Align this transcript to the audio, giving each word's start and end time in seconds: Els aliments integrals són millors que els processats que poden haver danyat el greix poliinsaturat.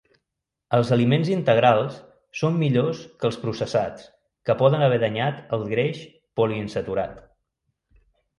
Els 0.75 0.91
aliments 0.95 1.27
integrals 1.33 1.99
són 2.39 2.57
millors 2.61 3.01
que 3.19 3.27
els 3.29 3.37
processats 3.43 4.09
que 4.49 4.57
poden 4.63 4.87
haver 4.89 4.99
danyat 5.05 5.45
el 5.59 5.67
greix 5.75 6.01
poliinsaturat. 6.41 7.23